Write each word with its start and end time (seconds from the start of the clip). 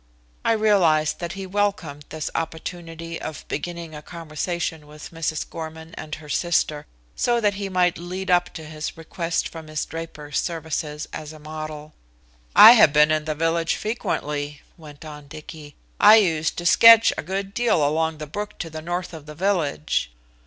I 0.43 0.53
realized 0.53 1.19
that 1.19 1.33
he 1.33 1.45
welcomed 1.45 2.05
this 2.09 2.31
opportunity 2.33 3.21
of 3.21 3.45
beginning 3.47 3.93
a 3.93 4.01
conversation 4.01 4.87
with 4.87 5.11
Mrs. 5.11 5.47
Gorman 5.47 5.93
and 5.93 6.15
her 6.15 6.27
sister, 6.27 6.87
so 7.15 7.39
that 7.39 7.53
he 7.53 7.69
might 7.69 7.99
lead 7.99 8.31
up 8.31 8.51
to 8.55 8.65
his 8.65 8.97
request 8.97 9.47
for 9.47 9.61
Miss 9.61 9.85
Draper's 9.85 10.39
services 10.39 11.07
as 11.13 11.33
a 11.33 11.37
model. 11.37 11.93
"I 12.55 12.71
have 12.71 12.91
been 12.93 13.11
in 13.11 13.25
the 13.25 13.35
village 13.35 13.75
frequently," 13.75 14.63
went 14.75 15.05
on 15.05 15.27
Dicky. 15.27 15.75
"I 15.99 16.15
used 16.15 16.57
to 16.57 16.65
sketch 16.65 17.13
a 17.15 17.21
good 17.21 17.53
deal 17.53 17.87
along 17.87 18.17
the 18.17 18.25
brook 18.25 18.57
to 18.57 18.71
the 18.71 18.81
north 18.81 19.13
of 19.13 19.27
the 19.27 19.35
village." 19.35 20.11